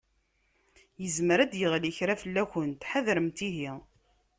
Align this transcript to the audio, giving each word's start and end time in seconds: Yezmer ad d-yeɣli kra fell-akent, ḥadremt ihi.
Yezmer 1.01 1.39
ad 1.39 1.49
d-yeɣli 1.51 1.91
kra 1.97 2.15
fell-akent, 2.21 2.87
ḥadremt 2.89 3.39
ihi. 3.47 3.71